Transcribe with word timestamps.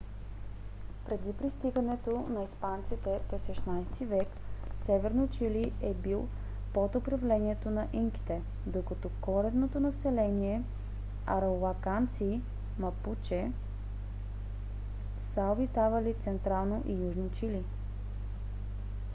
преди 1.05 1.33
пристигането 1.37 2.25
на 2.29 2.43
испанците 2.43 3.19
през 3.29 3.41
16- 3.45 3.85
ти 3.97 4.05
век 4.05 4.27
северно 4.85 5.27
чили 5.29 5.73
е 5.81 5.93
бил 5.93 6.27
под 6.73 6.95
управлението 6.95 7.69
на 7.69 7.87
инките 7.93 8.41
докато 8.65 9.09
коренното 9.21 9.79
население 9.79 10.61
арауканци 11.25 12.41
мапуче 12.79 13.51
са 15.33 15.41
обитавали 15.41 16.15
централно 16.25 16.83
и 16.87 16.91
южно 17.05 17.29
чили 17.39 17.63